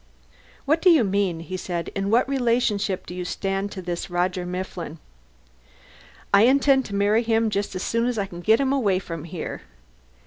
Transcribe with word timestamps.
"What 0.65 0.81
do 0.81 0.89
you 0.89 1.03
mean?" 1.03 1.41
he 1.41 1.55
said. 1.57 1.91
"In 1.93 2.09
what 2.09 2.27
relationship 2.27 3.05
do 3.05 3.13
you 3.13 3.23
stand 3.23 3.71
to 3.73 3.83
this 3.83 4.09
Roger 4.09 4.47
Mifflin?" 4.47 4.97
"I 6.33 6.45
intend 6.45 6.85
to 6.85 6.95
marry 6.95 7.21
him 7.21 7.51
just 7.51 7.75
as 7.75 7.83
soon 7.83 8.07
as 8.07 8.17
I 8.17 8.25
can 8.25 8.41
get 8.41 8.59
him 8.59 8.73
away 8.73 8.97
from 8.97 9.25
here." 9.25 9.61